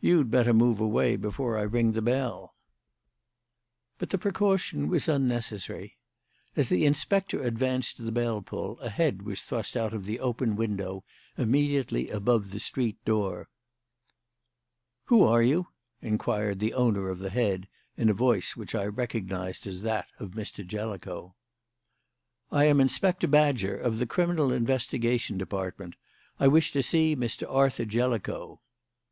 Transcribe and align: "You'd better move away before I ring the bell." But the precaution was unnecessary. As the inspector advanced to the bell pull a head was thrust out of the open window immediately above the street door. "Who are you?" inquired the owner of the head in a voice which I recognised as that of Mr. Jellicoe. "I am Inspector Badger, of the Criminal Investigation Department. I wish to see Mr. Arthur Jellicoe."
"You'd 0.00 0.28
better 0.28 0.52
move 0.52 0.80
away 0.80 1.14
before 1.14 1.56
I 1.56 1.62
ring 1.62 1.92
the 1.92 2.02
bell." 2.02 2.56
But 4.00 4.10
the 4.10 4.18
precaution 4.18 4.88
was 4.88 5.06
unnecessary. 5.06 5.96
As 6.56 6.68
the 6.68 6.84
inspector 6.84 7.44
advanced 7.44 7.94
to 7.96 8.02
the 8.02 8.10
bell 8.10 8.42
pull 8.42 8.80
a 8.80 8.88
head 8.88 9.22
was 9.22 9.40
thrust 9.42 9.76
out 9.76 9.94
of 9.94 10.04
the 10.04 10.18
open 10.18 10.56
window 10.56 11.04
immediately 11.36 12.08
above 12.08 12.50
the 12.50 12.58
street 12.58 12.96
door. 13.04 13.50
"Who 15.04 15.22
are 15.22 15.44
you?" 15.44 15.68
inquired 16.02 16.58
the 16.58 16.74
owner 16.74 17.08
of 17.08 17.20
the 17.20 17.30
head 17.30 17.68
in 17.96 18.08
a 18.08 18.12
voice 18.12 18.56
which 18.56 18.74
I 18.74 18.84
recognised 18.84 19.64
as 19.68 19.82
that 19.82 20.06
of 20.18 20.32
Mr. 20.32 20.66
Jellicoe. 20.66 21.36
"I 22.50 22.64
am 22.64 22.80
Inspector 22.80 23.28
Badger, 23.28 23.78
of 23.78 23.98
the 23.98 24.06
Criminal 24.06 24.50
Investigation 24.50 25.38
Department. 25.38 25.94
I 26.40 26.48
wish 26.48 26.72
to 26.72 26.82
see 26.82 27.14
Mr. 27.14 27.44
Arthur 27.48 27.84
Jellicoe." 27.84 28.60